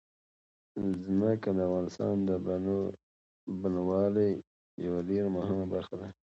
ځمکه 1.03 1.49
د 1.57 1.59
افغانستان 1.67 2.15
د 2.29 2.31
بڼوالۍ 3.61 4.31
یوه 4.85 5.01
ډېره 5.09 5.29
مهمه 5.37 5.65
برخه 5.73 5.95
ده. 6.01 6.07